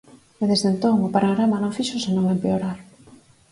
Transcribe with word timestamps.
E 0.41 0.43
desde 0.51 0.69
entón 0.73 0.95
o 1.07 1.13
panorama 1.15 1.57
non 1.63 1.75
fixo 1.77 1.97
senón 2.05 2.25
empeorar. 2.35 2.77